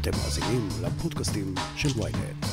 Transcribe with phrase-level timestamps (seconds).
[0.00, 2.46] אתם מאזינים לפודקאסטים של ויינט.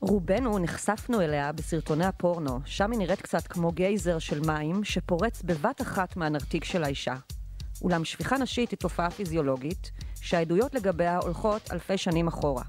[0.00, 5.82] רובנו נחשפנו אליה בסרטוני הפורנו, שם היא נראית קצת כמו גייזר של מים שפורץ בבת
[5.82, 7.14] אחת מהנרתיק של האישה.
[7.82, 9.90] אולם שפיכה נשית היא תופעה פיזיולוגית,
[10.20, 12.64] שהעדויות לגביה הולכות אלפי שנים אחורה.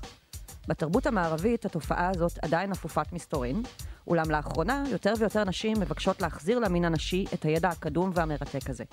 [0.67, 3.63] בתרבות המערבית התופעה הזאת עדיין אפופת מסתורין,
[4.07, 8.83] אולם לאחרונה יותר ויותר נשים מבקשות להחזיר למין הנשי את הידע הקדום והמרתק הזה.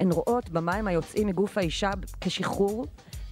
[0.00, 1.90] הן רואות במים היוצאים מגוף האישה
[2.20, 2.86] כשחרור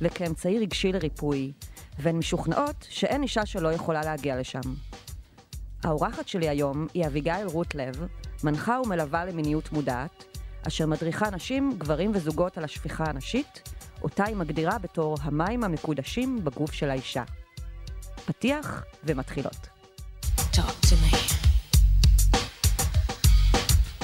[0.05, 1.52] וכאמצעי רגשי לריפוי,
[1.98, 4.61] והן משוכנעות שאין אישה שלא יכולה להגיע לשם.
[5.85, 8.07] האורחת שלי היום היא אביגיל רוטלב,
[8.44, 10.25] מנחה ומלווה למיניות מודעת,
[10.68, 13.63] אשר מדריכה נשים, גברים וזוגות על השפיכה הנשית,
[14.03, 17.22] אותה היא מגדירה בתור המים המקודשים בגוף של האישה.
[18.25, 19.68] פתיח ומתחילות.
[20.52, 21.13] Talk to me.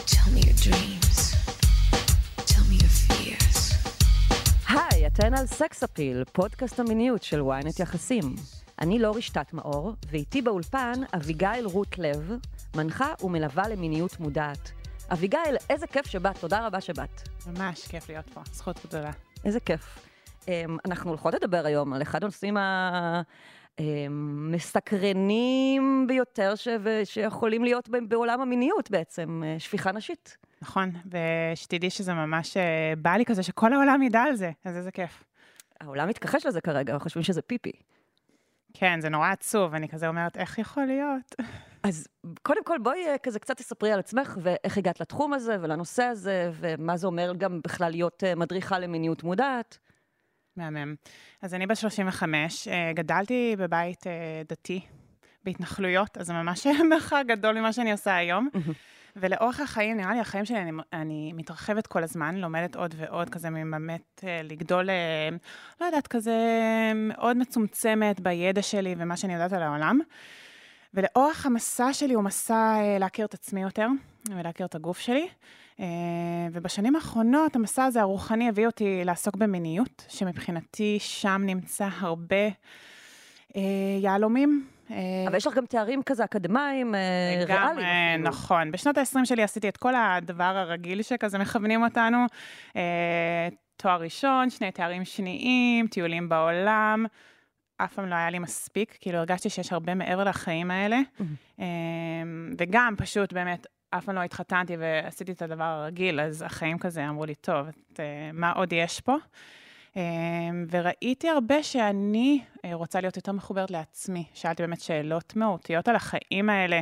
[0.06, 0.99] Tell me your dreams.
[5.12, 8.22] אתן על סקס אפיל, פודקאסט המיניות של ynet יחסים.
[8.80, 12.32] אני לא רשתת מאור, ואיתי באולפן אביגיל רות לב,
[12.76, 14.70] מנחה ומלווה למיניות מודעת.
[15.12, 17.28] אביגיל, איזה כיף שבאת, תודה רבה שבאת.
[17.46, 19.10] ממש כיף להיות פה, זכות גדולה.
[19.44, 19.98] איזה כיף.
[20.48, 22.56] אמ, אנחנו הולכות לדבר היום על אחד הנושאים
[23.78, 26.68] המסקרנים ביותר ש...
[27.04, 30.36] שיכולים להיות בעולם המיניות בעצם, אה, שפיכה נשית.
[30.62, 30.92] נכון,
[31.52, 35.24] ושתדעי שזה ממש אה, בא לי כזה שכל העולם ידע על זה, אז איזה כיף.
[35.80, 37.72] העולם מתכחש לזה כרגע, חושבים שזה פיפי.
[38.74, 41.34] כן, זה נורא עצוב, אני כזה אומרת, איך יכול להיות?
[41.82, 42.08] אז
[42.42, 46.50] קודם כל בואי אה, כזה קצת תספרי על עצמך ואיך הגעת לתחום הזה ולנושא הזה,
[46.54, 49.78] ומה זה אומר גם בכלל להיות אה, מדריכה למיניות מודעת.
[50.56, 50.94] מהמם.
[51.42, 54.04] אז אני בת 35, אה, גדלתי בבית
[54.48, 54.80] דתי,
[55.44, 58.48] בהתנחלויות, אז זה ממש מרחק גדול ממה שאני עושה היום.
[59.20, 63.48] ולאורך החיים, נראה לי החיים שלי, אני, אני מתרחבת כל הזמן, לומדת עוד ועוד, כזה
[63.70, 65.28] באמת אה, לגדול, אה,
[65.80, 66.36] לא יודעת, כזה
[66.94, 70.00] מאוד מצומצמת בידע שלי ומה שאני יודעת על העולם.
[70.94, 73.86] ולאורך המסע שלי הוא מסע אה, להכיר את עצמי יותר,
[74.30, 75.28] ולהכיר את הגוף שלי.
[76.52, 82.48] ובשנים האחרונות המסע הזה הרוחני הביא אותי לעסוק במיניות, שמבחינתי שם נמצא הרבה
[84.00, 84.66] יהלומים.
[84.90, 84.96] אה,
[85.26, 88.22] אבל יש לך גם תארים כזה אקדמיים, אה, ריאליים.
[88.22, 88.72] נכון.
[88.72, 92.18] בשנות ה-20 שלי עשיתי את כל הדבר הרגיל שכזה מכוונים אותנו.
[92.76, 97.06] אה, תואר ראשון, שני תארים שניים, טיולים בעולם.
[97.76, 101.00] אף פעם לא היה לי מספיק, כאילו הרגשתי שיש הרבה מעבר לחיים האלה.
[101.60, 101.64] אה,
[102.58, 107.24] וגם פשוט באמת, אף פעם לא התחתנתי ועשיתי את הדבר הרגיל, אז החיים כזה אמרו
[107.24, 108.00] לי, טוב, את,
[108.32, 109.16] מה עוד יש פה?
[109.96, 110.02] אה,
[110.70, 114.24] וראיתי הרבה שאני אה, רוצה להיות יותר מחוברת לעצמי.
[114.34, 116.80] שאלתי באמת שאלות מהותיות על החיים האלה.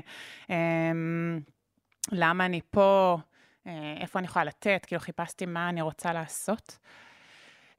[0.50, 0.56] אה,
[2.12, 3.18] למה אני פה?
[3.66, 4.84] אה, איפה אני יכולה לתת?
[4.86, 6.78] כאילו חיפשתי מה אני רוצה לעשות.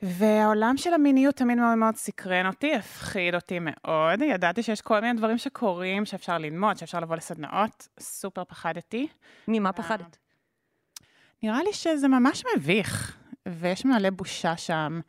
[0.01, 4.21] והעולם של המיניות תמיד מאוד מאוד סקרן אותי, הפחיד אותי מאוד.
[4.21, 7.87] ידעתי שיש כל מיני דברים שקורים, שאפשר ללמוד, שאפשר לבוא לסדנאות.
[7.99, 9.07] סופר פחדתי.
[9.47, 10.17] ממה פחדת?
[11.43, 13.17] נראה לי שזה ממש מביך,
[13.49, 14.99] ויש מלא בושה שם,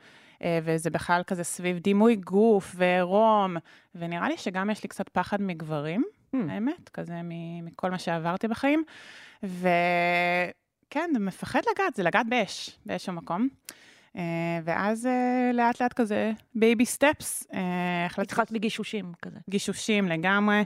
[0.42, 3.56] אה, וזה בכלל כזה סביב דימוי גוף ועירום,
[3.94, 6.04] ונראה לי שגם יש לי קצת פחד מגברים,
[6.34, 6.50] הממ.
[6.50, 7.20] האמת, כזה
[7.62, 8.84] מכל מה שעברתי בחיים.
[9.42, 13.48] וכן, מפחד לגעת, זה לגעת באש, באיזשהו מקום.
[14.16, 14.22] אה,
[14.64, 17.46] ואז אה, לאט לאט כזה, baby steps,
[18.18, 19.38] התחלת בגישושים כזה.
[19.50, 20.64] גישושים לגמרי,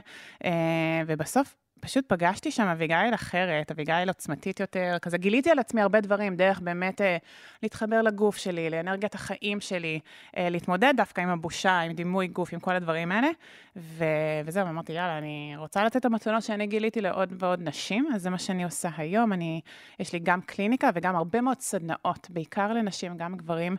[1.07, 6.35] ובסוף פשוט פגשתי שם אביגיל אחרת, אביגיל עוצמתית יותר, כזה גיליתי על עצמי הרבה דברים,
[6.35, 7.17] דרך באמת אה,
[7.63, 9.99] להתחבר לגוף שלי, לאנרגיית החיים שלי,
[10.37, 13.27] אה, להתמודד דווקא עם הבושה, עם דימוי גוף, עם כל הדברים האלה,
[13.75, 14.05] ו-
[14.45, 18.29] וזהו, אמרתי, יאללה, אני רוצה לתת את המתנות שאני גיליתי לעוד ועוד נשים, אז זה
[18.29, 19.61] מה שאני עושה היום, אני,
[19.99, 23.75] יש לי גם קליניקה וגם הרבה מאוד סדנאות, בעיקר לנשים, גם גברים,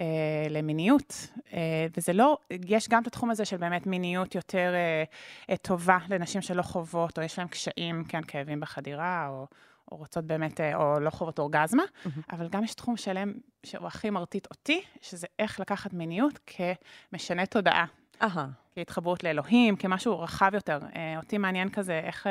[0.00, 5.04] אה, למיניות, אה, וזה לא, יש גם את התחום הזה של באמת מיניות יותר אה,
[5.50, 9.46] אה, טובה לנשים שלא חוות, או יש להן קשיים, כן, כאבים בחדירה, או,
[9.92, 11.82] או רוצות באמת, אה, או לא חוות אורגזמה,
[12.32, 13.32] אבל גם יש תחום שלם
[13.66, 17.84] שהוא הכי מרטיט אותי, שזה איך לקחת מיניות כמשנה תודעה,
[18.22, 18.46] אהה.
[18.74, 20.78] כהתחברות לאלוהים, כמשהו רחב יותר.
[20.96, 22.26] אה, אותי מעניין כזה איך...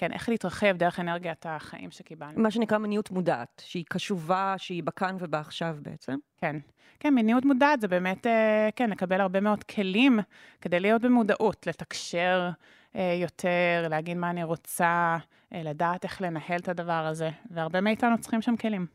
[0.00, 2.42] כן, איך להתרחב דרך אנרגיית החיים שקיבלנו.
[2.42, 6.16] מה שנקרא מיניות מודעת, שהיא קשובה, שהיא בכאן ובעכשיו בעצם.
[6.36, 6.56] כן.
[7.00, 10.18] כן, מיניות מודעת זה באמת, אה, כן, לקבל הרבה מאוד כלים
[10.60, 12.50] כדי להיות במודעות, לתקשר
[12.96, 15.16] אה, יותר, להגיד מה אני רוצה,
[15.52, 18.86] אה, לדעת איך לנהל את הדבר הזה, והרבה מאיתנו צריכים שם כלים.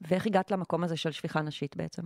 [0.00, 2.02] ואיך הגעת למקום הזה של שפיכה נשית בעצם?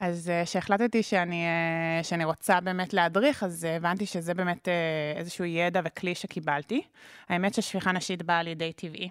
[0.00, 5.44] אז כשהחלטתי שאני, אה, שאני רוצה באמת להדריך, אז אה, הבנתי שזה באמת אה, איזשהו
[5.44, 6.82] ידע וכלי שקיבלתי.
[7.28, 9.10] האמת ששפיכה נשית באה לידי טבעי.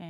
[0.00, 0.06] אה,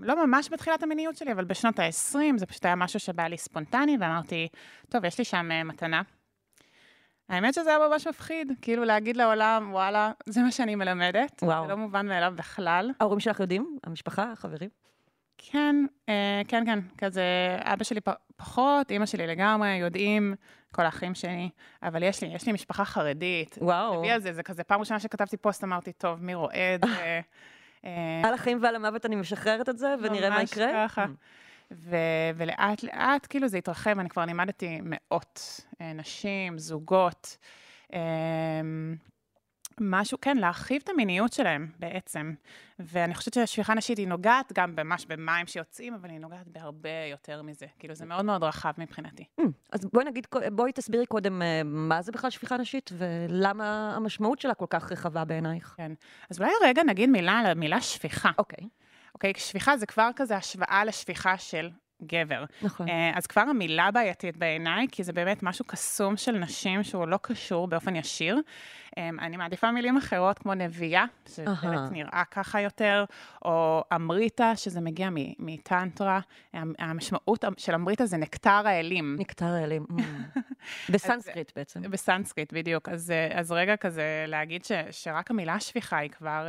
[0.00, 3.96] לא ממש בתחילת המיניות שלי, אבל בשנות ה-20 זה פשוט היה משהו שבא לי ספונטני,
[4.00, 4.48] ואמרתי,
[4.88, 6.02] טוב, יש לי שם אה, מתנה.
[7.28, 11.42] האמת שזה היה ממש מפחיד, כאילו להגיד לעולם, וואלה, זה מה שאני מלמדת.
[11.42, 11.64] וואו.
[11.64, 12.90] זה לא מובן מאליו בכלל.
[13.00, 13.78] ההורים שלך יודעים?
[13.84, 14.32] המשפחה?
[14.32, 14.70] החברים?
[15.38, 15.76] כן,
[16.08, 17.22] אה, כן, כן, כזה,
[17.60, 18.00] אבא שלי
[18.36, 20.34] פחות, אימא שלי לגמרי, יודעים,
[20.72, 21.48] כל האחים שלי,
[21.82, 23.58] אבל יש לי, יש לי משפחה חרדית.
[23.60, 23.92] וואו.
[23.92, 27.20] תחשבי על זה, זה כזה, פעם ראשונה שכתבתי פוסט, אמרתי, טוב, מי רואה את זה?
[28.24, 30.88] על החיים ועל המוות אני משחררת את זה, ונראה מה ממש יקרה?
[30.88, 31.06] ככה.
[31.70, 31.96] ו-
[32.36, 37.36] ולאט לאט, כאילו זה התרחב, אני כבר לימדתי מאות אה, נשים, זוגות,
[37.94, 38.00] אה,
[39.80, 42.34] משהו, כן, להרחיב את המיניות שלהם בעצם.
[42.78, 47.42] ואני חושבת שהשפיכה נשית היא נוגעת גם ממש במים שיוצאים, אבל היא נוגעת בהרבה יותר
[47.42, 47.66] מזה.
[47.78, 49.24] כאילו, זה מאוד מאוד רחב מבחינתי.
[49.40, 54.40] Mm, אז בואי נגיד, בואי תסבירי קודם אה, מה זה בכלל שפיכה נשית, ולמה המשמעות
[54.40, 55.74] שלה כל כך רחבה בעינייך.
[55.76, 55.92] כן.
[56.30, 58.30] אז אולי רגע נגיד מילה על המילה שפיכה.
[58.38, 58.68] אוקיי,
[59.14, 59.32] אוקיי?
[59.36, 61.70] שפיכה זה כבר כזה השוואה לשפיכה של
[62.02, 62.44] גבר.
[62.62, 62.88] נכון.
[62.88, 67.18] אה, אז כבר המילה בעייתית בעיניי, כי זה באמת משהו קסום של נשים שהוא לא
[67.22, 68.40] קשור באופן ישיר.
[68.98, 71.56] אה, אני מעדיפה מילים אחרות, כמו נביעה, שזה אהה.
[71.62, 73.04] באמת נראה ככה יותר,
[73.44, 76.20] או אמריטה, שזה מגיע מ- מטנטרה.
[76.52, 79.16] המ- המשמעות של אמריטה זה נקטר האלים.
[79.18, 79.86] נקטר האלים.
[79.90, 80.02] ממ.
[80.92, 81.82] בסנסקריט בעצם.
[81.82, 82.88] בסנסקריט, בדיוק.
[82.88, 86.46] אז, אה, אז רגע כזה להגיד ש, שרק המילה שפיכה היא כבר...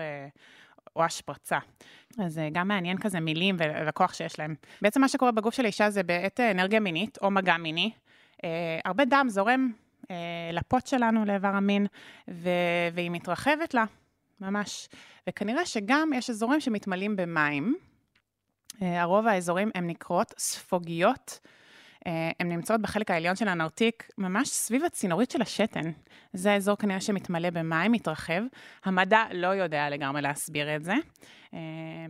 [0.97, 1.57] אה, או השפרצה.
[2.19, 4.55] אז זה גם מעניין כזה מילים ולכוח שיש להם.
[4.81, 7.91] בעצם מה שקורה בגוף של אישה זה בעת אה, אנרגיה מינית או מגע מיני.
[8.43, 9.71] אה, הרבה דם זורם
[10.11, 10.15] אה,
[10.53, 11.87] לפוט שלנו, לאיבר המין,
[12.29, 12.49] ו-
[12.93, 13.85] והיא מתרחבת לה,
[14.41, 14.89] ממש.
[15.27, 17.75] וכנראה שגם יש אזורים שמתמלאים במים.
[18.81, 21.39] אה, הרוב האזורים הם נקראות ספוגיות.
[22.07, 25.91] אה, הן נמצאות בחלק העליון של הנרתיק, ממש סביב הצינורית של השתן.
[26.33, 28.41] זה האזור כנראה שמתמלא במים, מתרחב.
[28.85, 30.93] המדע לא יודע לגמרי להסביר את זה.
[31.53, 31.59] אה,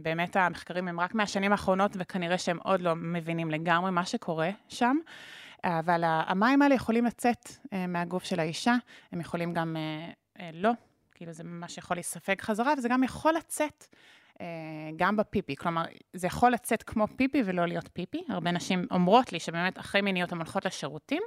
[0.01, 4.97] באמת המחקרים הם רק מהשנים האחרונות, וכנראה שהם עוד לא מבינים לגמרי מה שקורה שם.
[5.63, 8.75] אבל ה- המים האלה יכולים לצאת אה, מהגוף של האישה,
[9.11, 10.71] הם יכולים גם אה, אה, לא,
[11.15, 13.97] כאילו זה ממש יכול להיספג חזרה, וזה גם יכול לצאת אה,
[14.95, 15.55] גם בפיפי.
[15.55, 18.23] כלומר, זה יכול לצאת כמו פיפי ולא להיות פיפי.
[18.29, 21.23] הרבה נשים אומרות לי שבאמת אחרי מיניות הן הולכות לשירותים,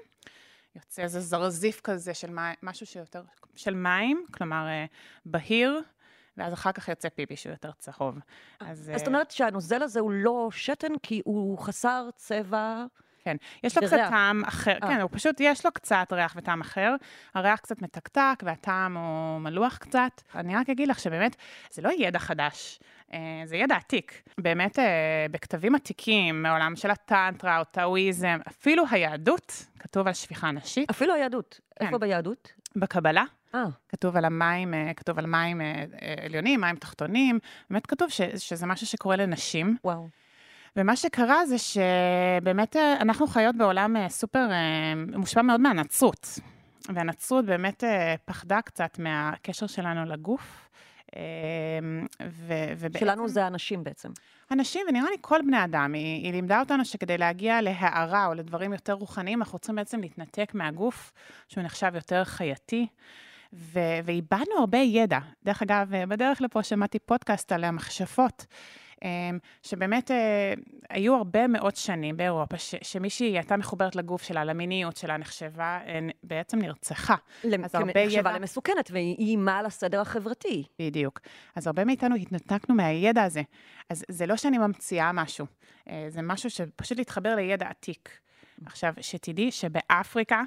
[0.76, 3.22] יוצא איזה זרזיף כזה של מי, משהו שיותר,
[3.56, 4.84] של מים, כלומר אה,
[5.26, 5.80] בהיר,
[6.36, 8.18] ואז אחר כך יוצא פיפי שהוא יותר צהוב.
[8.60, 12.84] אז, אז זאת אה, אומרת שהנוזל הזה הוא לא שתן, כי הוא חסר צבע...
[13.24, 13.96] כן, יש לו קצת.
[14.10, 14.88] טעם אחר, אה.
[14.88, 16.94] כן, הוא פשוט, יש לו קצת ריח וטעם אחר.
[17.34, 20.22] הריח קצת מתקתק והטעם הוא מלוח קצת.
[20.34, 21.36] אני רק אגיד לך שבאמת,
[21.70, 22.80] זה לא ידע חדש,
[23.12, 24.22] אה, זה ידע עתיק.
[24.38, 30.90] באמת, אה, בכתבים עתיקים מעולם של הטנטרה או טאואיזם, אפילו היהדות, כתוב על שפיכה נשית.
[30.90, 31.60] אפילו היהדות.
[31.78, 31.86] כן.
[31.86, 32.52] איפה ביהדות?
[32.76, 33.24] בקבלה,
[33.54, 35.60] אה, כתוב על המים, כתוב על מים
[36.24, 37.38] עליונים, מים תחתונים,
[37.70, 39.76] באמת כתוב ש, שזה משהו שקורה לנשים.
[39.84, 40.08] וואו.
[40.76, 46.38] ומה שקרה זה שבאמת אה, אנחנו חיות בעולם אה, סופר אה, מושפע מאוד מהנצרות.
[46.94, 47.84] והנצרות באמת
[48.24, 50.68] פחדה קצת מהקשר שלנו לגוף.
[52.22, 52.98] ו- ובעצם...
[52.98, 54.08] שלנו זה הנשים בעצם.
[54.50, 58.72] אנשים, ונראה לי כל בני אדם, היא, היא לימדה אותנו שכדי להגיע להערה או לדברים
[58.72, 61.12] יותר רוחניים, אנחנו צריכים בעצם להתנתק מהגוף,
[61.48, 62.86] שהוא נחשב יותר חייתי.
[63.52, 65.18] ו- ואיבדנו הרבה ידע.
[65.44, 68.46] דרך אגב, בדרך לפה שמעתי פודקאסט על המכשפות,
[69.62, 70.54] שבאמת אה,
[70.90, 75.98] היו הרבה מאוד שנים באירופה, ש- שמישהי הייתה מחוברת לגוף שלה, למיניות שלה, נחשבה, אה,
[76.22, 77.14] בעצם נרצחה.
[77.44, 80.64] למ- אז הרבה ידע- למסוכנת, והיא איימה על הסדר החברתי.
[80.78, 81.20] בדיוק.
[81.56, 83.42] אז הרבה מאיתנו התנתקנו מהידע הזה.
[83.90, 85.46] אז זה לא שאני ממציאה משהו,
[85.90, 88.18] אה, זה משהו שפשוט להתחבר לידע עתיק.
[88.66, 90.42] עכשיו, שתדעי שבאפריקה,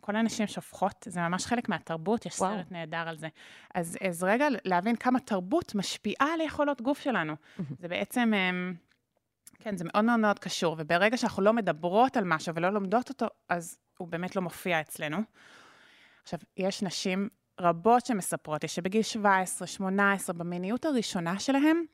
[0.00, 2.56] כל הנשים שופכות, זה ממש חלק מהתרבות, יש וואו.
[2.56, 3.28] סרט נהדר על זה.
[3.74, 7.34] אז, אז רגע להבין כמה תרבות משפיעה על יכולות גוף שלנו.
[7.80, 8.50] זה בעצם, אה,
[9.58, 13.26] כן, זה מאוד מאוד מאוד קשור, וברגע שאנחנו לא מדברות על משהו ולא לומדות אותו,
[13.48, 15.18] אז הוא באמת לא מופיע אצלנו.
[16.22, 17.28] עכשיו, יש נשים
[17.60, 21.84] רבות שמספרות לי שבגיל 17, 18, במיניות הראשונה שלהם,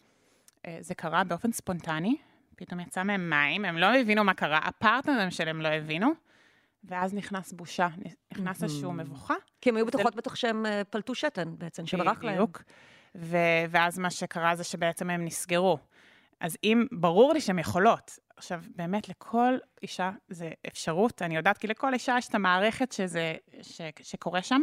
[0.67, 2.17] אה, זה קרה באופן ספונטני,
[2.57, 6.11] פתאום יצא מהם מים, הם לא הבינו מה קרה, הפרטנרים שלהם לא הבינו,
[6.89, 7.89] ואז נכנס בושה,
[8.33, 9.35] נכנס איזשהו מבוכה.
[9.61, 12.35] כי הם היו בטוחות בתוך שהם אה, פלטו שתן בעצם, שברח להם.
[12.35, 12.63] בדיוק.
[13.69, 15.79] ואז מה שקרה זה שבעצם הם נסגרו.
[16.41, 18.19] אז אם, ברור לי שהן יכולות.
[18.37, 23.35] עכשיו, באמת, לכל אישה זה אפשרות, אני יודעת, כי לכל אישה יש את המערכת שזה,
[23.63, 24.63] ש, שקורה שם.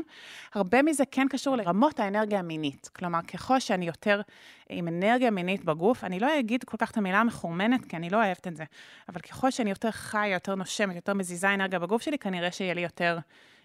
[0.54, 2.90] הרבה מזה כן קשור לרמות האנרגיה המינית.
[2.96, 4.22] כלומר, ככל שאני יותר
[4.70, 8.18] עם אנרגיה מינית בגוף, אני לא אגיד כל כך את המילה המחורמנת, כי אני לא
[8.18, 8.64] אוהבת את זה,
[9.10, 12.82] אבל ככל שאני יותר חיה, יותר נושמת, יותר מזיזה אנרגיה בגוף שלי, כנראה שיהיה לי
[12.82, 13.18] יותר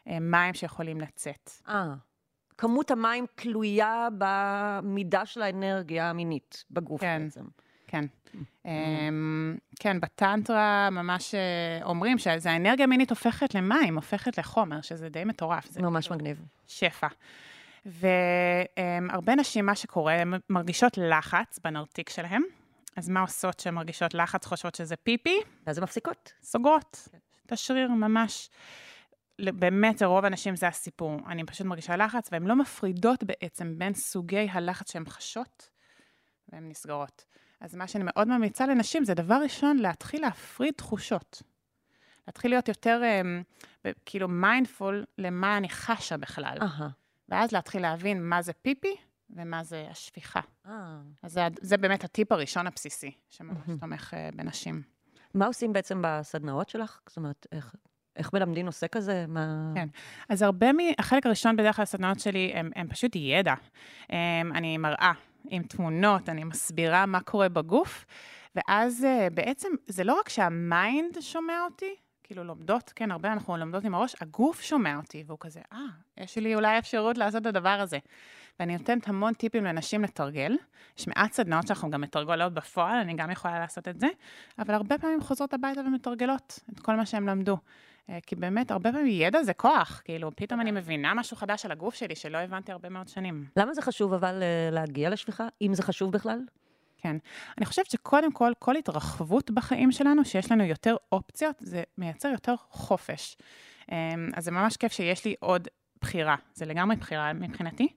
[0.08, 1.50] אה, מים שיכולים לצאת.
[1.68, 1.94] אה.
[2.58, 7.22] כמות המים תלויה במידה של האנרגיה המינית בגוף כן.
[7.24, 7.44] בעצם.
[7.88, 8.04] כן.
[8.66, 15.24] אמ, כן, בטנטרה ממש אה, אומרים שזה האנרגיה המינית הופכת למים, הופכת לחומר, שזה די
[15.24, 15.66] מטורף.
[15.66, 16.42] זה ממש כאילו מגניב.
[16.66, 17.06] שפע.
[17.86, 22.42] והרבה נשים, מה שקורה, הן מרגישות לחץ בנרתיק שלהן.
[22.96, 24.46] אז מה עושות כשהן מרגישות לחץ?
[24.46, 25.40] חושבות שזה פיפי?
[25.66, 26.32] ואז הן מפסיקות.
[26.42, 27.08] סוגרות
[27.46, 28.50] את השריר ממש.
[29.40, 31.20] באמת, לרוב האנשים זה הסיפור.
[31.26, 35.70] אני פשוט מרגישה לחץ, והן לא מפרידות בעצם בין סוגי הלחץ שהן חשות,
[36.48, 37.24] והן נסגרות.
[37.60, 41.42] אז מה שאני מאוד ממליצה לנשים, זה דבר ראשון, להתחיל להפריד תחושות.
[42.26, 43.42] להתחיל להיות יותר, אמ,
[44.04, 46.58] כאילו, mindful למה אני חשה בכלל.
[46.62, 46.88] אהה.
[47.28, 48.96] ואז להתחיל להבין מה זה פיפי
[49.30, 50.40] ומה זה השפיכה.
[50.66, 50.98] אה.
[51.22, 53.78] אז זה, זה באמת הטיפ הראשון הבסיסי, שממש מהמם.
[53.78, 54.82] תומך אה, בנשים.
[55.34, 57.00] מה עושים בעצם בסדנאות שלך?
[57.08, 57.74] זאת אומרת, איך,
[58.16, 59.24] איך מלמדים נושא כזה?
[59.28, 59.72] מה...
[59.74, 59.88] כן.
[60.28, 60.82] אז הרבה מה...
[60.98, 63.54] החלק הראשון בדרך כלל הסדנאות שלי הם, הם פשוט ידע.
[64.08, 65.12] הם, אני מראה
[65.50, 68.04] עם תמונות, אני מסבירה מה קורה בגוף,
[68.56, 73.56] ואז אה, בעצם זה לא רק שה mind שומע אותי, כאילו לומדות, כן, הרבה אנחנו
[73.56, 75.78] לומדות עם הראש, הגוף שומע אותי, והוא כזה, אה,
[76.16, 77.98] יש לי אולי אפשרות לעשות את הדבר הזה.
[78.60, 80.56] ואני נותנת המון טיפים לנשים לתרגל.
[80.98, 84.06] יש מעט סדנאות שאנחנו גם מתרגלות בפועל, אני גם יכולה לעשות את זה,
[84.58, 87.58] אבל הרבה פעמים חוזרות הביתה ומתרגלות את כל מה שהם למדו.
[88.10, 91.72] אה, כי באמת, הרבה פעמים ידע זה כוח, כאילו, פתאום אני מבינה משהו חדש על
[91.72, 93.46] הגוף שלי שלא הבנתי הרבה מאוד שנים.
[93.56, 95.48] למה זה חשוב אבל אה, להגיע לשפיכה?
[95.62, 96.38] אם זה חשוב בכלל?
[96.98, 97.16] כן.
[97.58, 102.54] אני חושבת שקודם כל, כל התרחבות בחיים שלנו, שיש לנו יותר אופציות, זה מייצר יותר
[102.70, 103.36] חופש.
[103.92, 105.68] אמ, אז זה ממש כיף שיש לי עוד
[106.00, 106.36] בחירה.
[106.54, 107.88] זה לגמרי בחירה מבחינתי.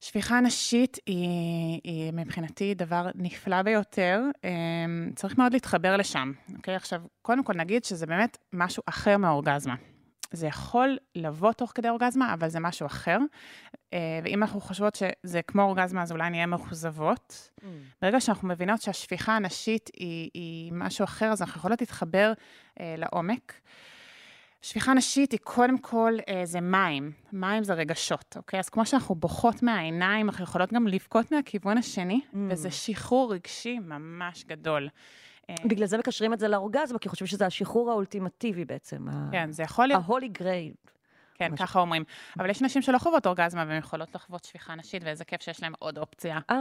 [0.00, 6.74] שפיכה נשית היא, היא מבחינתי דבר נפלא ביותר, אמ, צריך מאוד להתחבר לשם, אוקיי?
[6.76, 9.74] עכשיו, קודם כל נגיד שזה באמת משהו אחר מהאורגזמה.
[10.32, 13.18] זה יכול לבוא תוך כדי אורגזמה, אבל זה משהו אחר.
[13.92, 17.50] אה, ואם אנחנו חושבות שזה כמו אורגזמה, אז אולי נהיה מאוכזבות.
[18.02, 22.32] ברגע שאנחנו מבינות שהשפיכה הנשית היא, היא משהו אחר, אז אנחנו יכולות להתחבר
[22.80, 23.60] אה, לעומק.
[24.62, 27.12] שפיכה נשית היא קודם כל, אה, זה מים.
[27.32, 28.60] מים זה רגשות, אוקיי?
[28.60, 32.36] אז כמו שאנחנו בוכות מהעיניים, אנחנו יכולות גם לבכות מהכיוון השני, Mm.
[32.50, 34.88] וזה שחרור רגשי ממש גדול.
[35.50, 39.06] אה, בגלל זה מקשרים את זה לאורגזמה, כי חושבים שזה השחרור האולטימטיבי בעצם.
[39.32, 40.74] כן, זה יכול להיות, ההולי גרייד.
[41.34, 41.56] כן.
[41.56, 42.04] ככה אומרים.
[42.38, 45.72] אבל יש נשים שלא חוות אורגזמה והן יכולות לחוות שפיכה נשית, ואיזה כיף שיש להן
[45.78, 46.56] עוד אופציה אה,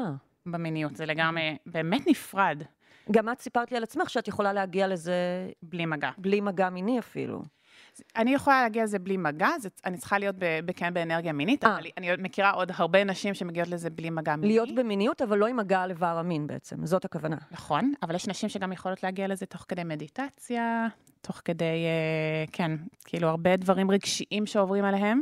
[0.46, 0.96] במיניות.
[0.96, 2.64] זה לגמרי, באמת נפרד,
[3.12, 5.14] גם את סיפרת לי על עצמך שאת יכולה להגיע לזה
[5.64, 6.12] בלי מגע.
[6.18, 7.42] בלי מגע מיני אפילו.
[8.16, 11.74] אני יכולה להגיע לזה בלי מגע, זה, אני צריכה להיות ב- בכן באנרגיה מינית, אה.
[11.74, 14.54] אבל אני מכירה עוד הרבה נשים שמגיעות לזה בלי מגע מיני.
[14.54, 17.38] להיות במיניות, אבל לא עם מגע על איבר המין בעצם, זאת הכוונה.
[17.52, 20.88] נכון, אבל יש נשים שגם יכולות להגיע לזה תוך כדי מדיטציה,
[21.22, 22.72] תוך כדי, אה, כן,
[23.06, 25.22] כאילו הרבה דברים רגשיים שעוברים עליהם.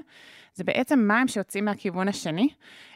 [0.54, 2.50] זה בעצם מים שיוצאים מהכיוון השני.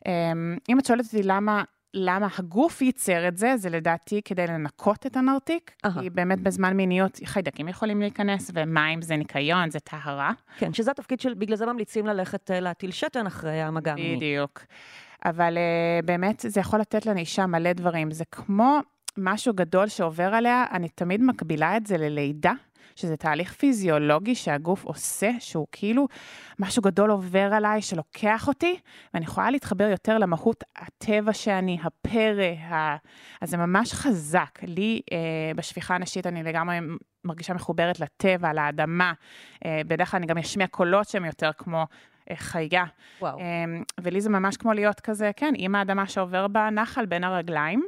[0.08, 0.32] אה,
[0.70, 1.64] אם את שואלת אותי למה...
[1.94, 6.02] למה הגוף ייצר את זה, זה לדעתי כדי לנקות את הנרתיק, אהה.
[6.02, 10.32] כי באמת בזמן מיניות חיידקים יכולים להיכנס, ומים זה ניקיון, זה טהרה.
[10.58, 14.16] כן, שזה התפקיד של, בגלל זה ממליצים ללכת אה, להטיל שתן אחרי המגע המיני.
[14.16, 14.60] בדיוק.
[15.26, 18.12] אבל uh, באמת זה יכול לתת לאישה מלא דברים.
[18.12, 18.80] זה כמו
[19.18, 22.54] משהו גדול שעובר עליה, אני תמיד מקבילה את זה ללידה,
[22.96, 26.08] שזה תהליך פיזיולוגי שהגוף עושה, שהוא כאילו
[26.60, 28.80] משהו גדול עובר עליי, שלוקח אותי,
[29.14, 32.96] ואני יכולה להתחבר יותר למהות הטבע שאני, הפרא, ה...
[33.42, 34.60] אז זה ממש חזק.
[34.64, 35.14] לי, uh,
[35.58, 36.78] בשפיכה הנשית, אני לגמרי
[37.26, 39.14] מרגישה מחוברת לטבע, לאדמה.
[39.56, 41.86] Uh, בדרך כלל אני גם אשמיע קולות שהם יותר כמו...
[42.32, 42.86] אה, חיה.
[43.22, 43.40] וואו.
[43.40, 47.84] אמ, ולי זה ממש כמו להיות כזה, כן, עם האדמה שעובר בנחל בין הרגליים.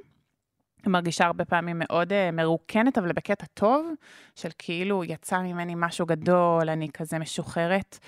[0.87, 3.87] מרגישה הרבה פעמים מאוד uh, מרוקנת, אבל בקטע טוב,
[4.35, 7.99] של כאילו יצא ממני משהו גדול, אני כזה משוחררת.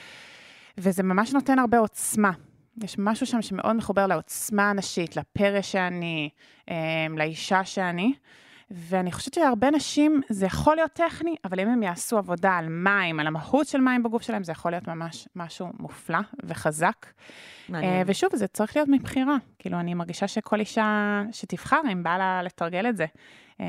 [0.78, 2.32] וזה ממש נותן הרבה עוצמה.
[2.84, 6.30] יש משהו שם שמאוד מחובר לעוצמה הנשית, לפרא שאני,
[6.66, 6.72] um,
[7.18, 8.14] לאישה שאני.
[8.72, 13.20] ואני חושבת שהרבה נשים, זה יכול להיות טכני, אבל אם הם יעשו עבודה על מים,
[13.20, 17.06] על המהות של מים בגוף שלהם, זה יכול להיות ממש משהו מופלא וחזק.
[17.70, 17.94] מעניין.
[17.94, 19.38] אה, ושוב, זה צריך להיות מבחירה.
[19.60, 23.06] כאילו, אני מרגישה שכל אישה שתבחר, אם בא לה לתרגל את זה,
[23.62, 23.66] אה,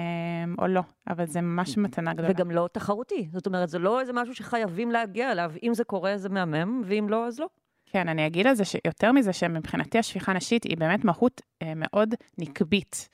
[0.58, 2.28] או לא, אבל זה ממש מתנה גדולה.
[2.30, 3.28] וגם לא תחרותי.
[3.32, 5.52] זאת אומרת, זה לא איזה משהו שחייבים להגיע אליו.
[5.62, 7.46] אם זה קורה, זה מהמם, ואם לא, אז לא.
[7.86, 12.14] כן, אני אגיד על זה שיותר מזה, שמבחינתי השפיכה נשית היא באמת מהות אה, מאוד
[12.38, 13.08] נקבית.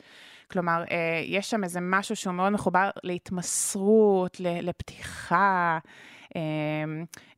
[0.52, 5.78] כלומר, אה, יש שם איזה משהו שהוא מאוד מחובר להתמסרות, ל- לפתיחה,
[6.36, 6.40] אה,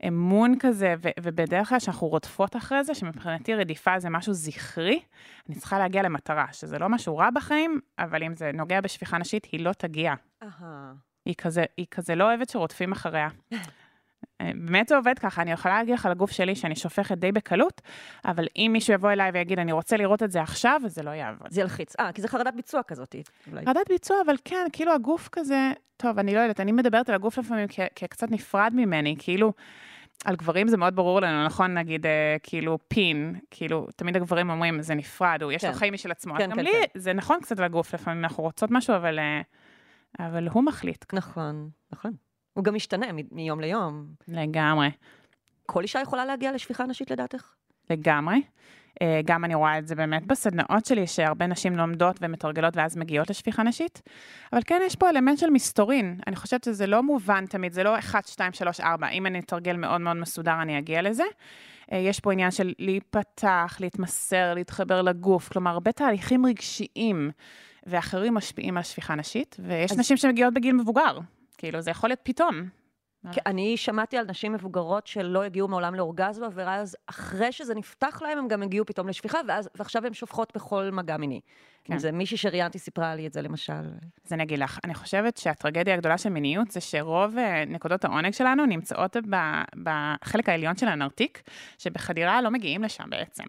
[0.09, 5.01] אמון כזה, ו- ובדרך כלל כשאנחנו רודפות אחרי זה, שמבחינתי רדיפה זה משהו זכרי,
[5.49, 9.45] אני צריכה להגיע למטרה, שזה לא משהו רע בחיים, אבל אם זה נוגע בשפיכה נשית,
[9.53, 10.15] היא לא תגיע.
[10.43, 10.93] אהה.
[11.27, 13.29] היא כזה, היא כזה לא אוהבת שרודפים אחריה.
[14.41, 17.33] אה, באמת זה עובד ככה, אני יכולה להגיד לך על הגוף שלי שאני שופכת די
[17.33, 17.81] בקלות,
[18.25, 21.47] אבל אם מישהו יבוא אליי ויגיד, אני רוצה לראות את זה עכשיו, זה לא יעבוד.
[21.51, 21.95] זה ילחיץ.
[22.01, 23.17] אה, כי זה חרדת ביצוע כזאת.
[23.53, 23.65] אולי.
[23.67, 27.39] חרדת ביצוע, אבל כן, כאילו הגוף כזה, טוב, אני לא יודעת, אני מדברת על הגוף
[27.39, 29.53] לפעמים כ- כקצת נפרד ממני, כאילו,
[30.25, 31.75] על גברים זה מאוד ברור לנו, נכון?
[31.75, 35.79] נגיד, אה, כאילו, פין, כאילו, תמיד הגברים אומרים, זה נפרד, הוא, יש לו כן.
[35.79, 36.35] חיים משל עצמו.
[36.39, 37.01] כן, גם כן, לי, כן.
[37.01, 39.41] זה נכון קצת על הגוף לפעמים, אנחנו רוצות משהו, אבל, אה,
[40.27, 42.13] אבל הוא מחליט נכון, נכון.
[42.55, 44.07] הוא גם משתנה מ- מיום ליום.
[44.29, 44.91] לגמרי.
[45.67, 47.45] כל אישה יכולה להגיע לשפיכה נשית לדעתך?
[47.91, 48.43] לגמרי.
[49.03, 53.31] אה, גם אני רואה את זה באמת בסדנאות שלי, שהרבה נשים לומדות ומתרגלות ואז מגיעות
[53.31, 54.03] לשפיכה נשית.
[54.53, 56.21] אבל כן, יש פה אלמנט של מסתורין.
[56.27, 59.09] אני חושבת שזה לא מובן תמיד, זה לא 1, 2, 3, 4.
[59.09, 61.25] אם אני אתרגל מאוד מאוד מסודר, אני אגיע לזה.
[61.93, 67.31] אה, יש פה עניין של להיפתח, להתמסר, להתחבר לגוף, כלומר, הרבה תהליכים רגשיים
[67.87, 71.19] ואחרים משפיעים על שפיכה נשית, ויש אז- נשים שמגיעות בגיל מבוגר.
[71.59, 72.69] כאילו, זה יכול להיות פתאום.
[73.47, 78.49] אני שמעתי על נשים מבוגרות שלא הגיעו מעולם לאורגזמה, ואז אחרי שזה נפתח להם, הם
[78.49, 81.41] גם הגיעו פתאום לשפיכה, ואז, ועכשיו הן שופכות בכל מגע מיני.
[81.85, 81.99] כן.
[81.99, 83.73] זה מישהי שראיינתי סיפרה לי את זה, למשל.
[84.27, 88.31] אז אני אגיד לך, אני חושבת שהטרגדיה הגדולה של מיניות זה שרוב אה, נקודות העונג
[88.31, 89.17] שלנו נמצאות
[89.83, 91.43] בחלק העליון של הנרתיק,
[91.79, 93.45] שבחדירה לא מגיעים לשם בעצם.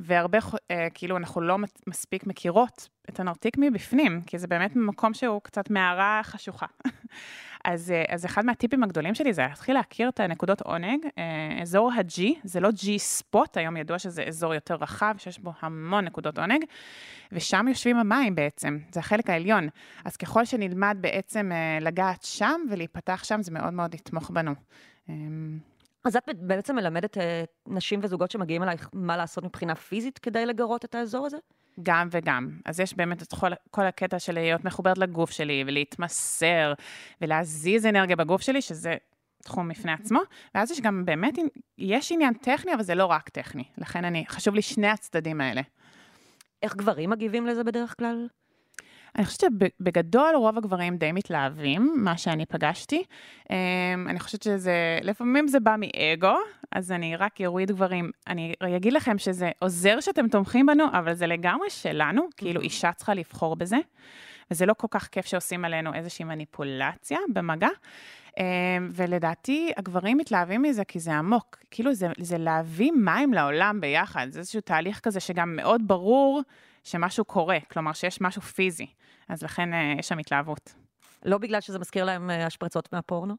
[0.00, 0.38] והרבה,
[0.70, 1.56] אה, כאילו, אנחנו לא
[1.86, 6.66] מספיק מכירות את הנרתיק מבפנים, כי זה באמת מקום שהוא קצת מערה חשוכה.
[7.68, 11.06] אז, אה, אז אחד מהטיפים הגדולים שלי זה להתחיל להכיר את הנקודות עונג.
[11.18, 15.52] אה, אזור ה-G, זה לא G ספוט, היום ידוע שזה אזור יותר רחב, שיש בו
[15.60, 16.64] המון נקודות עונג,
[17.32, 19.68] ושם יושבים המים בעצם, זה החלק העליון.
[20.04, 24.54] אז ככל שנלמד בעצם אה, לגעת שם ולהיפתח שם, זה מאוד מאוד יתמוך בנו.
[26.08, 30.84] אז את בעצם מלמדת אה, נשים וזוגות שמגיעים אלייך מה לעשות מבחינה פיזית כדי לגרות
[30.84, 31.36] את האזור הזה?
[31.82, 32.50] גם וגם.
[32.64, 36.72] אז יש באמת את כל, כל הקטע של להיות מחוברת לגוף שלי, ולהתמסר,
[37.20, 38.96] ולהזיז אנרגיה בגוף שלי, שזה
[39.44, 40.20] תחום בפני עצמו.
[40.54, 41.34] ואז יש גם באמת,
[41.78, 43.64] יש עניין טכני, אבל זה לא רק טכני.
[43.78, 45.62] לכן אני, חשוב לי שני הצדדים האלה.
[46.62, 48.28] איך גברים מגיבים לזה בדרך כלל?
[49.18, 53.04] אני חושבת שבגדול רוב הגברים די מתלהבים, מה שאני פגשתי.
[53.50, 53.56] אמ,
[54.08, 56.36] אני חושבת שזה, לפעמים זה בא מאגו,
[56.72, 58.10] אז אני רק אוריד גברים.
[58.26, 63.14] אני אגיד לכם שזה עוזר שאתם תומכים בנו, אבל זה לגמרי שלנו, כאילו אישה צריכה
[63.14, 63.76] לבחור בזה.
[64.50, 67.68] וזה לא כל כך כיף שעושים עלינו איזושהי מניפולציה במגע.
[68.38, 68.44] אמ,
[68.92, 71.58] ולדעתי, הגברים מתלהבים מזה כי זה עמוק.
[71.70, 74.26] כאילו, זה, זה להביא מים לעולם ביחד.
[74.30, 76.42] זה איזשהו תהליך כזה שגם מאוד ברור
[76.84, 78.86] שמשהו קורה, כלומר שיש משהו פיזי.
[79.28, 80.74] אז לכן אה, יש שם התלהבות.
[81.24, 83.34] לא בגלל שזה מזכיר להם אה, השפרצות מהפורנו?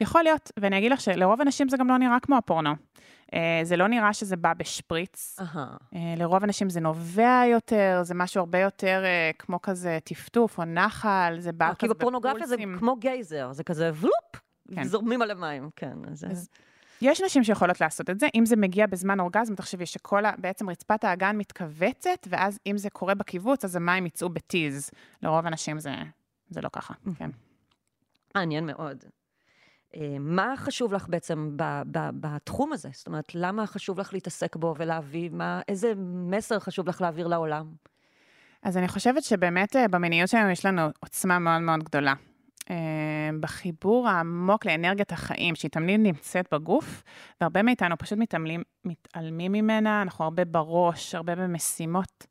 [0.00, 2.70] יכול להיות, ואני אגיד לך שלרוב אנשים זה גם לא נראה כמו הפורנו.
[3.34, 5.36] אה, זה לא נראה שזה בא בשפריץ.
[5.56, 9.04] אה, לרוב אנשים זה נובע יותר, זה משהו הרבה יותר
[9.38, 12.78] כמו כזה טפטוף או נחל, זה בא כי כזה בפורנוגרפיה זה בפולסים.
[12.78, 14.42] כמו גייזר, זה כזה ולופ,
[14.74, 14.84] כן.
[14.84, 15.96] זורמים על המים, כן.
[16.10, 16.24] אז...
[16.30, 16.48] אז
[17.02, 20.70] יש נשים שיכולות לעשות את זה, אם זה מגיע בזמן אורגזם, תחשבי שכל, ה- בעצם
[20.70, 24.90] רצפת האגן מתכווצת, ואז אם זה קורה בקיבוץ, אז המים יצאו בטיז.
[25.22, 25.94] לרוב אנשים זה,
[26.50, 27.30] זה לא ככה, כן.
[28.34, 29.04] מעניין מאוד.
[29.96, 32.88] אה, מה חשוב לך בעצם ב- ב- בתחום הזה?
[32.92, 35.92] זאת אומרת, למה חשוב לך להתעסק בו ולהביא, מה, איזה
[36.28, 37.66] מסר חשוב לך להעביר לעולם?
[38.62, 42.14] אז אני חושבת שבאמת אה, במיניות שלנו יש לנו עוצמה מאוד מאוד גדולה.
[42.70, 47.02] אה, בחיבור העמוק לאנרגיית החיים, שהיא תמיד נמצאת בגוף,
[47.40, 52.26] והרבה מאיתנו פשוט מתעלמים, מתעלמים ממנה, אנחנו הרבה בראש, הרבה במשימות.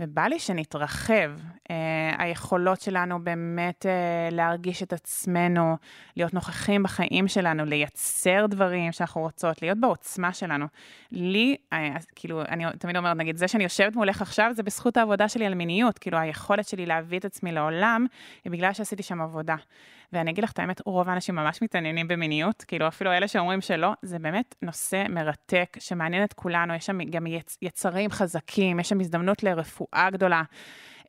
[0.00, 1.30] ובא לי שנתרחב.
[1.70, 5.76] אה, היכולות שלנו באמת אה, להרגיש את עצמנו,
[6.16, 10.66] להיות נוכחים בחיים שלנו, לייצר דברים שאנחנו רוצות, להיות בעוצמה שלנו.
[11.12, 15.28] לי, אז כאילו, אני תמיד אומרת, נגיד, זה שאני יושבת מולך עכשיו, זה בזכות העבודה
[15.28, 15.98] שלי על מיניות.
[15.98, 18.06] כאילו, היכולת שלי להביא את עצמי לעולם,
[18.44, 19.56] היא בגלל שעשיתי שם עבודה.
[20.14, 23.92] ואני אגיד לך את האמת, רוב האנשים ממש מתעניינים במיניות, כאילו אפילו אלה שאומרים שלא,
[24.02, 29.00] זה באמת נושא מרתק, שמעניין את כולנו, יש שם גם יצ, יצרים חזקים, יש שם
[29.00, 30.42] הזדמנות לרפואה גדולה.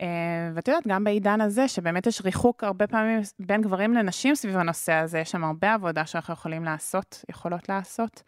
[0.01, 0.07] אה,
[0.53, 4.93] ואת יודעת, גם בעידן הזה, שבאמת יש ריחוק הרבה פעמים בין גברים לנשים סביב הנושא
[4.93, 8.23] הזה, יש שם הרבה עבודה שאנחנו יכולים לעשות, יכולות לעשות.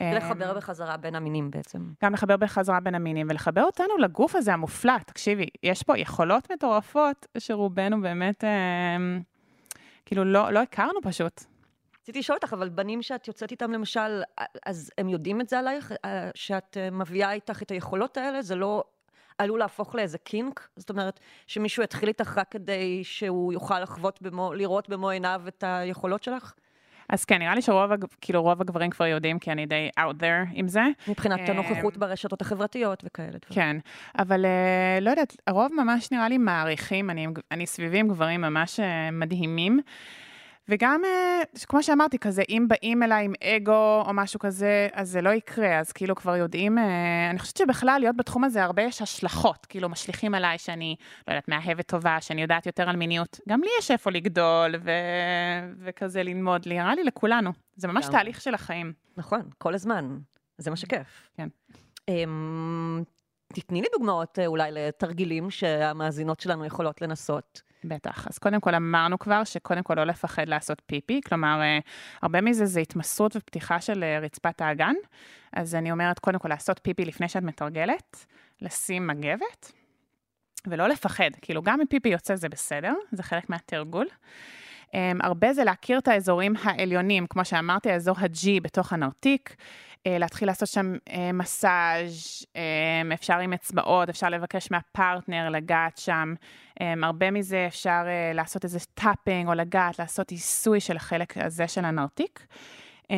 [0.00, 1.78] אה, לחבר בחזרה בין המינים בעצם.
[2.04, 4.98] גם לחבר בחזרה בין המינים ולחבר אותנו לגוף הזה המופלא.
[5.06, 8.96] תקשיבי, יש פה יכולות מטורפות שרובנו באמת, אה,
[10.10, 11.44] כאילו, לא, לא הכרנו פשוט.
[12.02, 14.22] רציתי לשאול אותך, אבל בנים שאת יוצאת איתם למשל,
[14.66, 15.92] אז הם יודעים את זה עלייך?
[16.04, 18.42] אה, שאת אה, מביאה איתך את היכולות האלה?
[18.42, 18.84] זה לא
[19.38, 20.68] עלול להפוך לאיזה קינק?
[20.76, 25.64] זאת אומרת, שמישהו יתחיל איתך רק כדי שהוא יוכל לחוות במו, לראות במו עיניו את
[25.66, 26.54] היכולות שלך?
[27.10, 30.50] אז כן, נראה לי שרוב כאילו, רוב הגברים כבר יודעים, כי אני די out there
[30.52, 30.82] עם זה.
[31.08, 33.42] מבחינת אה, הנוכחות ברשתות החברתיות וכאלה דברים.
[33.50, 33.76] כן,
[34.18, 38.80] אבל uh, לא יודעת, הרוב ממש נראה לי מעריכים, אני, אני סביבי עם גברים ממש
[38.80, 39.80] uh, מדהימים,
[40.68, 45.20] וגם, אה, כמו שאמרתי, כזה, אם באים אליי עם אגו או משהו כזה, אז זה
[45.20, 49.02] לא יקרה, אז כאילו כבר יודעים, אה, אני חושבת שבכלל להיות בתחום הזה הרבה יש
[49.02, 50.96] השלכות, כאילו משליכים עליי שאני,
[51.28, 53.40] לא יודעת, מאהבת טובה, שאני יודעת יותר על מיניות.
[53.48, 54.90] גם לי יש איפה לגדול ו...
[55.78, 57.50] וכזה ללמוד, נראה לי לכולנו.
[57.76, 58.12] זה ממש גם.
[58.12, 58.92] תהליך של החיים.
[59.16, 60.18] נכון, כל הזמן.
[60.58, 61.30] זה מה שכיף.
[61.36, 61.48] כן.
[62.08, 63.02] אמ,
[63.52, 67.62] תתני לי דוגמאות אה, אולי לתרגילים שהמאזינות שלנו יכולות לנסות.
[67.84, 68.26] בטח.
[68.28, 71.78] אז קודם כל אמרנו כבר שקודם כל לא לפחד לעשות פיפי, כלומר, אה,
[72.22, 74.94] הרבה מזה זה התמסרות ופתיחה של אה, רצפת האגן.
[75.52, 78.26] אז אני אומרת, קודם כל לעשות פיפי לפני שאת מתרגלת,
[78.60, 79.72] לשים מגבת,
[80.66, 81.30] ולא לפחד.
[81.42, 84.06] כאילו, גם אם פיפי יוצא זה בסדר, זה חלק מהתרגול.
[84.90, 89.56] אמ, הרבה זה להכיר את האזורים העליונים, כמו שאמרתי, האזור ה-G בתוך הנרתיק,
[90.08, 96.34] להתחיל לעשות שם אה, מסאז', אמ, אפשר עם אצבעות, אפשר לבקש מהפרטנר לגעת שם.
[96.78, 101.68] אמ, הרבה מזה אפשר אה, לעשות איזה tapping או לגעת, לעשות עיסוי של החלק הזה
[101.68, 102.46] של הנרתיק.
[103.02, 103.12] אמ,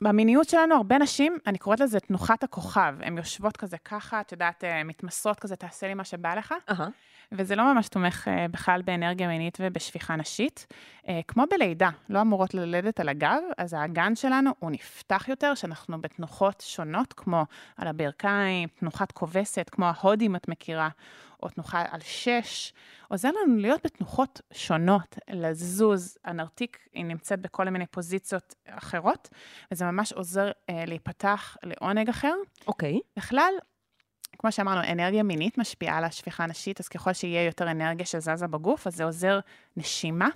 [0.00, 2.94] במיניות שלנו, הרבה נשים, אני קוראת לזה תנוחת הכוכב.
[3.00, 6.54] הן יושבות כזה ככה, את יודעת, אה, מתמסרות כזה, תעשה לי מה שבא לך.
[6.70, 6.88] אהה.
[7.32, 10.66] וזה לא ממש תומך אה, בכלל באנרגיה מינית ובשפיכה נשית.
[11.08, 16.00] אה, כמו בלידה, לא אמורות ללדת על הגב, אז האגן שלנו הוא נפתח יותר, שאנחנו
[16.00, 17.44] בתנוחות שונות, כמו
[17.76, 20.88] על הברכיים, תנוחת כובסת, כמו ההודים את מכירה,
[21.42, 22.72] או תנוחה על שש.
[23.08, 26.18] עוזר לנו להיות בתנוחות שונות, לזוז.
[26.24, 29.28] הנרתיק, היא נמצאת בכל מיני פוזיציות אחרות,
[29.72, 32.34] וזה ממש עוזר אה, להיפתח לעונג אחר.
[32.66, 33.00] אוקיי.
[33.16, 33.52] בכלל,
[34.38, 38.86] כמו שאמרנו, אנרגיה מינית משפיעה על השפיכה הנשית, אז ככל שיהיה יותר אנרגיה שזזה בגוף,
[38.86, 39.40] אז זה עוזר
[39.76, 40.28] נשימה.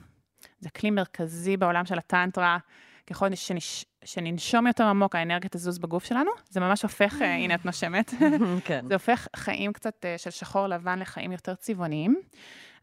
[0.61, 2.59] זה כלי מרכזי בעולם של הטנטרה.
[3.07, 3.85] ככל שנש...
[4.05, 6.31] שננשום יותר עמוק, האנרגיה תזוז בגוף שלנו.
[6.49, 8.15] זה ממש הופך, אה, הנה את נושמת,
[8.65, 8.85] כן.
[8.89, 12.21] זה הופך חיים קצת אה, של שחור לבן לחיים יותר צבעוניים.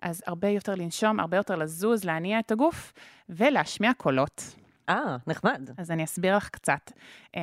[0.01, 2.93] אז הרבה יותר לנשום, הרבה יותר לזוז, להניע את הגוף
[3.29, 4.55] ולהשמיע קולות.
[4.89, 5.69] אה, נחמד.
[5.77, 6.91] אז אני אסביר לך קצת.
[7.35, 7.41] אה,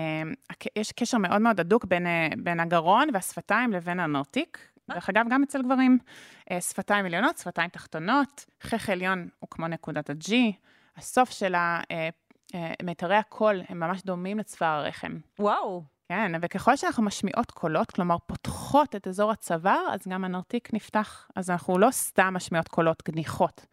[0.50, 4.58] הק- יש קשר מאוד מאוד הדוק בין, אה, בין הגרון והשפתיים לבין הנרתיק.
[4.90, 5.98] דרך אגב, גם אצל גברים.
[6.50, 10.32] אה, שפתיים עליונות, שפתיים תחתונות, חך עליון הוא כמו נקודת ה-G,
[10.96, 12.08] הסוף של אה, אה,
[12.82, 15.12] מיתרי הקול הם ממש דומים לצוואר הרחם.
[15.38, 15.93] וואו.
[16.14, 21.28] כן, וככל שאנחנו משמיעות קולות, כלומר פותחות את אזור הצוואר, אז גם הנרתיק נפתח.
[21.36, 23.66] אז אנחנו לא סתם משמיעות קולות גניחות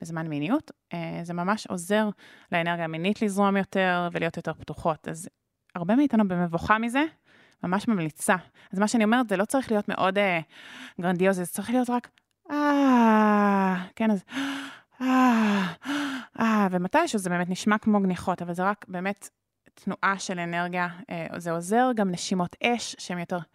[0.00, 2.08] בזמן מיניות, אה, זה ממש עוזר
[2.52, 5.08] לאנרגיה המינית לזרום יותר ולהיות יותר פתוחות.
[5.08, 5.28] אז
[5.74, 7.04] הרבה מאיתנו במבוכה מזה,
[7.62, 8.36] ממש ממליצה.
[8.72, 10.40] אז מה שאני אומרת, זה לא צריך להיות מאוד אה,
[11.00, 12.08] גרנדיוזי, זה צריך להיות רק
[12.50, 14.24] אה, כן, אז
[15.00, 15.66] אה,
[16.40, 19.28] אה, ומתישהו זה באמת נשמע כמו גניחות, אבל זה רק באמת
[19.84, 23.38] תנועה של אנרגיה, אה, זה עוזר, גם נשימות אש, שהן יותר...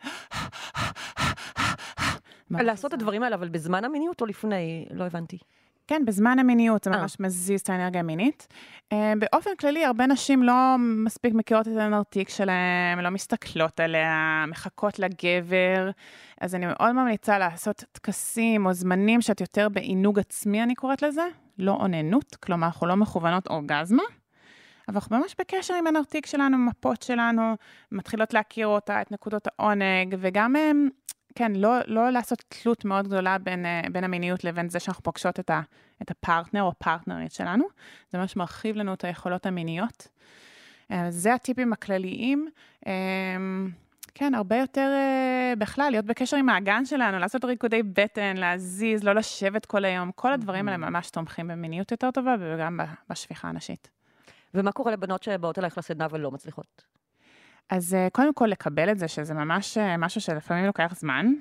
[2.52, 4.86] לעשות את הדברים האלה, אבל בזמן המיניות או לפני?
[4.92, 5.38] לא הבנתי.
[5.88, 7.02] כן, בזמן המיניות זה אה.
[7.02, 8.48] ממש מזיז את האנרגיה המינית.
[8.92, 15.00] אה, באופן כללי, הרבה נשים לא מספיק מכירות את הנרתיק שלהן, לא מסתכלות עליה, מחכות
[15.00, 15.90] לגבר.
[16.42, 21.28] אז אני מאוד ממליצה לעשות טקסים או זמנים שאת יותר בעינוג עצמי, אני קוראת לזה,
[21.58, 24.04] לא אוננות, כלומר, אנחנו לא מכוונות אורגזמה.
[24.88, 27.56] אבל אנחנו ממש בקשר עם הנרתיק שלנו, עם המפות שלנו,
[27.92, 30.72] מתחילות להכיר אותה, את נקודות העונג, וגם, אה,
[31.36, 35.40] כן, לא, לא לעשות תלות מאוד גדולה בין, אה, בין המיניות לבין זה שאנחנו פוגשות
[35.40, 35.62] את, ה,
[36.02, 37.66] את הפרטנר או פרטנרית שלנו.
[38.10, 40.08] זה ממש מרחיב לנו את היכולות המיניות.
[40.92, 42.50] אה, זה הטיפים הכלליים.
[42.88, 42.94] אה,
[44.16, 49.16] כן, הרבה יותר אה, בכלל, להיות בקשר עם האגן שלנו, לעשות ריקודי בטן, להזיז, לא
[49.16, 50.12] לשבת כל היום.
[50.16, 53.90] כל הדברים האלה ממש תומכים במיניות יותר טובה וגם בשפיכה הנשית.
[54.54, 56.84] ומה קורה לבנות שבאות אלייך לסדנה ולא מצליחות?
[57.70, 61.34] אז אה, קודם כל לקבל את זה, שזה ממש אה, משהו שלפעמים לוקח זמן.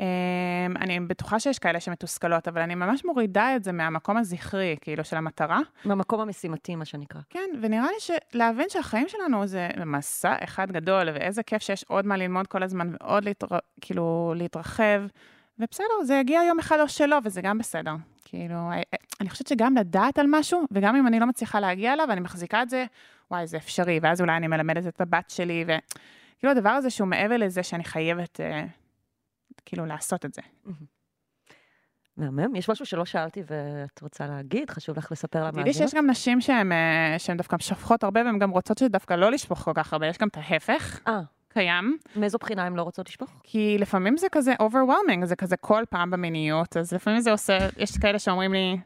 [0.00, 5.04] אה, אני בטוחה שיש כאלה שמתוסכלות, אבל אני ממש מורידה את זה מהמקום הזכרי, כאילו,
[5.04, 5.60] של המטרה.
[5.84, 7.20] מהמקום המשימתי, מה שנקרא.
[7.30, 12.16] כן, ונראה לי שלהבין שהחיים שלנו זה מסע אחד גדול, ואיזה כיף שיש עוד מה
[12.16, 13.46] ללמוד כל הזמן, ועוד להתר...
[13.80, 15.02] כאילו להתרחב,
[15.58, 17.92] ובסדר, זה יגיע יום אחד או שלא, וזה גם בסדר.
[18.32, 18.82] כאילו, אה,
[19.20, 22.62] אני חושבת שגם לדעת על משהו, וגם אם אני לא מצליחה להגיע אליו, אני מחזיקה
[22.62, 22.84] את זה,
[23.30, 27.36] וואי, זה אפשרי, ואז אולי אני מלמדת את הבת שלי, וכאילו הדבר הזה שהוא מעבר
[27.36, 28.64] לזה שאני חייבת, אה,
[29.64, 30.42] כאילו, לעשות את זה.
[32.16, 32.56] מהמם.
[32.56, 34.70] יש משהו שלא שאלתי ואת רוצה להגיד?
[34.70, 35.90] חשוב לך לספר תדעי למאזינות?
[35.90, 39.72] שיש גם נשים אה, שהן דווקא שופכות הרבה, והן גם רוצות שדווקא לא לשפוך כל
[39.74, 41.20] כך הרבה, יש גם את ההפך, אה,
[41.52, 41.98] קיים.
[42.16, 43.30] מאיזו בחינה הן לא רוצות לשפוך?
[43.42, 47.98] כי לפעמים זה כזה overwhelming, זה כזה כל פעם במיניות, אז לפעמים זה עושה, יש
[47.98, 48.76] כאלה שאומרים לי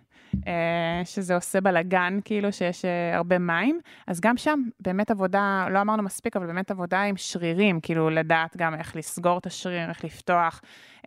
[0.46, 5.80] אה, שזה עושה בלאגן, כאילו שיש אה, הרבה מים, אז גם שם באמת עבודה, לא
[5.80, 10.04] אמרנו מספיק, אבל באמת עבודה עם שרירים, כאילו לדעת גם איך לסגור את השריר, איך
[10.04, 10.60] לפתוח,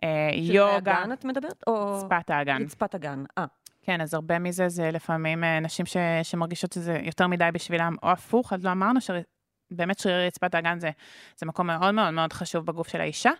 [0.04, 1.64] אה, יוגה, שזה הגן את מדברת?
[1.66, 1.96] או...
[1.96, 2.62] רצפת האגן.
[2.62, 3.24] רצפת הגן.
[3.38, 3.44] אה,
[3.82, 8.10] כן, אז הרבה מזה זה לפעמים אה, נשים ש, שמרגישות שזה יותר מדי בשבילם, או
[8.10, 9.00] הפוך, אז לא אמרנו
[9.70, 10.90] שבאמת שרירי רצפת האגן זה,
[11.36, 13.30] זה מקום מאוד מאוד מאוד חשוב בגוף של האישה.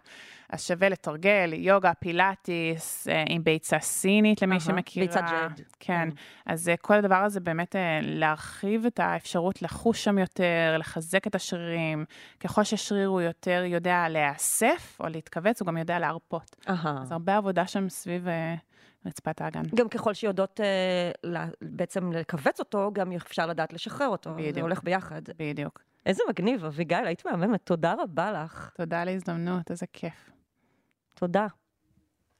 [0.53, 5.07] אז שווה לתרגל יוגה, פילאטיס, אה, עם ביצה סינית, למי אהה, שמכירה.
[5.07, 5.66] ביצת ג'ייד.
[5.81, 6.09] כן,
[6.47, 11.35] אז אה, כל הדבר הזה באמת אה, להרחיב את האפשרות לחוש שם יותר, לחזק את
[11.35, 12.05] השרירים.
[12.40, 16.57] ככל ששריר הוא יותר יודע להיאסף או להתכווץ, הוא גם יודע להרפות.
[16.69, 16.99] אהה.
[17.03, 18.27] אז הרבה עבודה שם סביב
[19.06, 19.62] רצפת האגן.
[19.74, 24.30] גם ככל שיודעות אה, לה- בעצם לכווץ אותו, גם אפשר לדעת לשחרר אותו.
[24.30, 24.58] זה בדיוק.
[24.58, 25.22] הולך ביחד.
[25.38, 25.80] בדיוק.
[26.06, 27.60] איזה מגניב, אביגיל, היית מהממת.
[27.64, 28.70] תודה רבה לך.
[28.76, 30.30] תודה על ההזדמנות, איזה כיף.
[31.14, 31.46] תודה.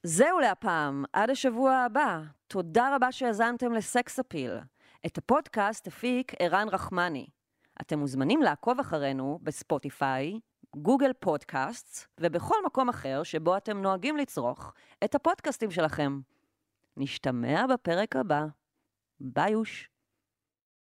[0.03, 2.21] זהו להפעם, עד השבוע הבא.
[2.49, 4.53] תודה רבה שהאזנתם לסקס אפיל.
[5.07, 7.27] את הפודקאסט הפיק ערן רחמני.
[7.81, 10.41] אתם מוזמנים לעקוב אחרינו בספוטיפיי,
[10.77, 14.73] גוגל פודקאסט ובכל מקום אחר שבו אתם נוהגים לצרוך
[15.05, 16.21] את הפודקאסטים שלכם.
[16.97, 18.47] נשתמע בפרק הבא.
[19.21, 19.90] ביוש.